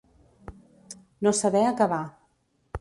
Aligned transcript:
No 1.27 1.35
saber 1.43 1.63
acabar. 1.67 2.05